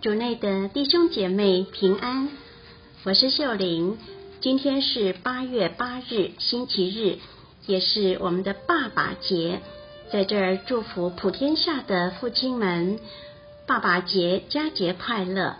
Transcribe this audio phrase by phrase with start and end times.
[0.00, 2.28] 主内的弟兄姐妹平安，
[3.02, 3.98] 我是秀玲。
[4.40, 7.18] 今天是八月八日，星期日，
[7.66, 9.58] 也是我们的爸爸节，
[10.12, 13.00] 在这儿祝福普天下的父亲们，
[13.66, 15.56] 爸爸节佳节快乐。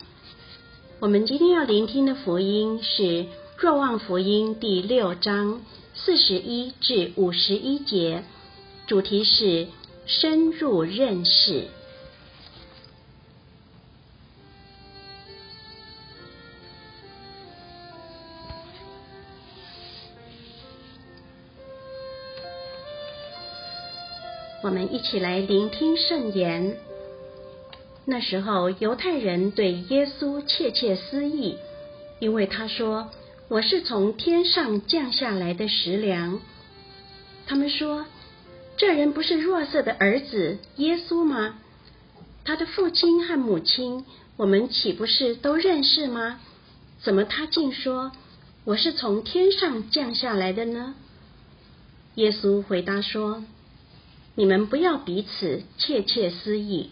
[1.01, 3.03] 我们今天要聆听的福音是
[3.57, 5.63] 《若望福音》第六章
[5.97, 8.23] 四十一至五十一节，
[8.87, 9.67] 主题是
[10.07, 11.65] 深入认识。
[24.61, 26.77] 我们一起来聆听圣言。
[28.05, 31.57] 那时候，犹太人对耶稣窃窃私议，
[32.19, 33.11] 因为他说
[33.47, 36.41] ：“我是从天上降下来的食粮。”
[37.47, 38.07] 他们说
[38.77, 41.55] ：“这人不是若瑟的儿子耶稣吗？
[42.45, 44.05] 他的父亲和母亲，
[44.37, 46.41] 我们岂不是都认识吗？
[47.01, 48.11] 怎么他竟说
[48.65, 50.97] 我是从天上降下来的呢？”
[52.17, 53.45] 耶稣回答说。
[54.39, 56.91] 你们不要彼此窃窃私议。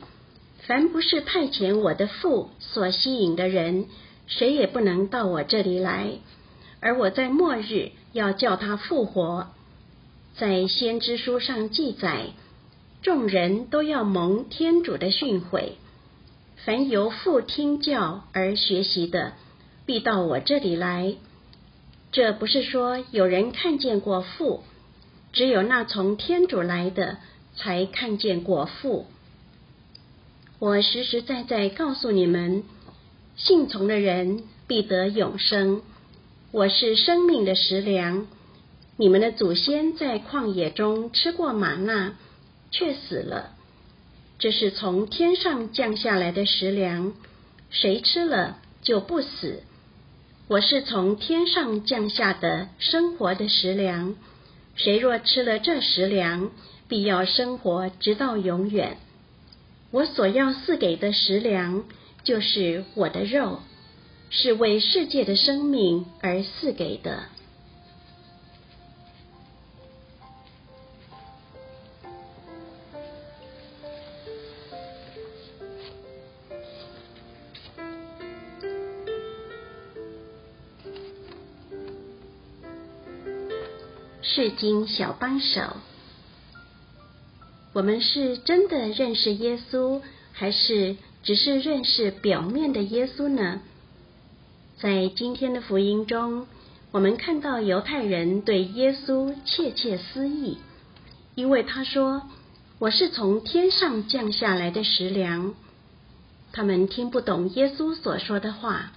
[0.62, 3.86] 凡不是派遣我的父所吸引的人，
[4.26, 6.14] 谁也不能到我这里来。
[6.80, 9.46] 而我在末日要叫他复活。
[10.34, 12.30] 在先知书上记载，
[13.00, 15.74] 众人都要蒙天主的训诲。
[16.64, 19.34] 凡由父听教而学习的，
[19.86, 21.14] 必到我这里来。
[22.10, 24.64] 这不是说有人看见过父，
[25.32, 27.18] 只有那从天主来的。
[27.56, 29.06] 才看见果腹。
[30.58, 32.64] 我实实在在告诉你们，
[33.36, 35.82] 信从的人必得永生。
[36.52, 38.26] 我是生命的食粮。
[38.96, 42.14] 你们的祖先在旷野中吃过玛纳，
[42.70, 43.50] 却死了。
[44.38, 47.12] 这是从天上降下来的食粮，
[47.68, 49.62] 谁吃了就不死。
[50.48, 54.14] 我是从天上降下的生活的食粮，
[54.76, 56.50] 谁若吃了这食粮，
[56.88, 58.98] 必要生活直到永远。
[59.90, 61.84] 我所要赐给的食粮，
[62.24, 63.60] 就是我的肉，
[64.30, 67.24] 是为世界的生命而赐给的。
[84.22, 85.62] 世经小帮手。
[87.76, 90.00] 我们是真的认识耶稣，
[90.32, 93.60] 还是只是认识表面的耶稣呢？
[94.78, 96.46] 在今天的福音中，
[96.90, 100.56] 我们看到犹太人对耶稣窃窃私议，
[101.34, 102.22] 因为他说
[102.80, 105.54] ：“我是从天上降下来的食粮。”
[106.52, 108.92] 他们听不懂耶稣所说的话。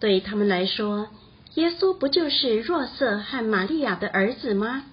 [0.00, 1.10] 对他们来说，
[1.54, 4.84] 耶稣不就是若瑟和玛利亚的儿子吗？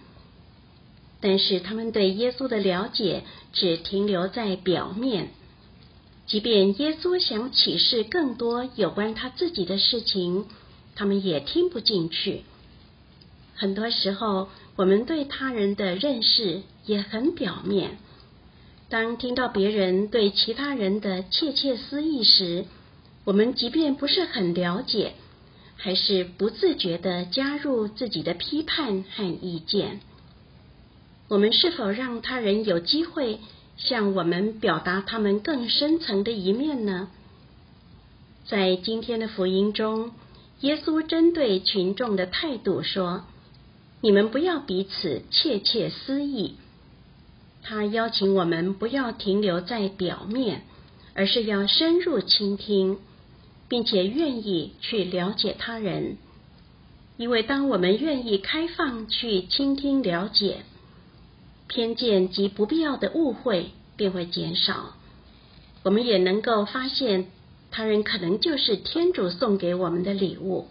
[1.28, 5.30] 但是他们对耶稣的了解只停留在表面，
[6.28, 10.46] 即便耶稣想启示更多有关他自己的事情，
[10.94, 12.44] 他们也听不进去。
[13.56, 17.98] 很多时候，我们对他人的认识也很表面。
[18.90, 22.66] 当听到别人对其他人的窃窃私语时，
[23.24, 25.14] 我们即便不是很了解，
[25.76, 30.02] 还是不自觉的加入自己的批判和意见。
[31.28, 33.40] 我们是否让他人有机会
[33.78, 37.10] 向我们表达他们更深层的一面呢？
[38.46, 40.12] 在今天的福音中，
[40.60, 43.26] 耶稣针对群众的态度说
[44.02, 46.58] ：“你们不要彼此窃窃私议。”
[47.64, 50.62] 他邀请我们不要停留在表面，
[51.16, 53.00] 而是要深入倾听，
[53.68, 56.18] 并且愿意去了解他人。
[57.18, 60.60] 因为当我们愿意开放去倾听、了解，
[61.68, 64.96] 偏见及不必要的误会便会减少，
[65.84, 67.28] 我们也能够发现
[67.72, 70.68] 他人可能就是天主送给我们的礼物。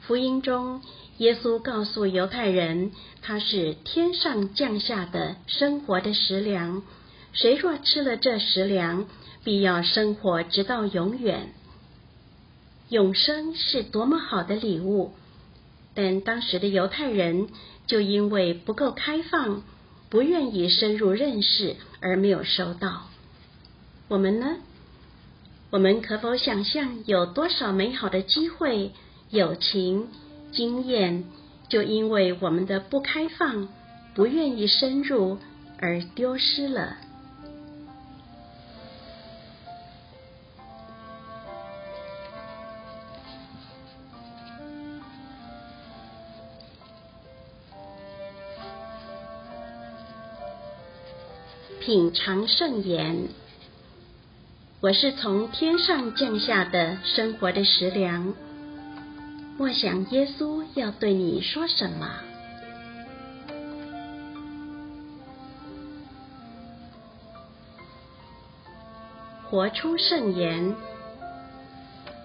[0.00, 0.80] 福音中，
[1.18, 6.82] 耶稣告诉犹太人，他是天上降下的生活的食粮，
[7.32, 9.06] 谁若吃了这食粮，
[9.44, 11.52] 必要生活直到永远。
[12.88, 15.12] 永生是多么好的礼物，
[15.94, 17.48] 但当时的犹太人
[17.86, 19.62] 就因为不够开放。
[20.10, 23.06] 不愿意深入认识而没有收到，
[24.08, 24.56] 我们呢？
[25.70, 28.90] 我们可否想象有多少美好的机会、
[29.30, 30.08] 友情、
[30.50, 31.22] 经验，
[31.68, 33.68] 就因为我们的不开放、
[34.16, 35.38] 不愿意深入
[35.78, 36.96] 而丢失了？
[51.80, 53.28] 品尝圣言。
[54.82, 58.34] 我是从天上降下的生活的食粮。
[59.56, 62.06] 默想耶稣要对你说什么？
[69.48, 70.76] 活出圣言。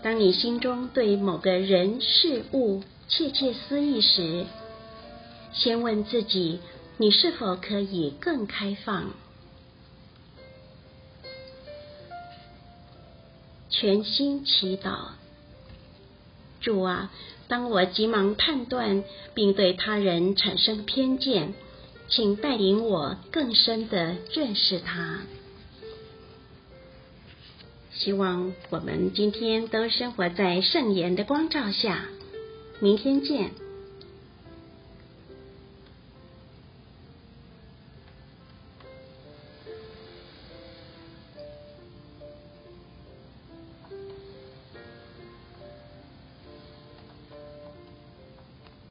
[0.04, 4.46] 当你心中对某个人事物窃窃私语时，
[5.54, 6.60] 先问自己：
[6.98, 9.12] 你是否可以更开放？
[13.78, 15.10] 全心祈祷，
[16.62, 17.12] 主啊，
[17.50, 21.54] 当我急忙判断并对他人产生偏见，
[22.08, 25.20] 请带领我更深的认识他。
[27.92, 32.06] 希望我们今天都生活在圣言的光照下。
[32.80, 33.65] 明天见。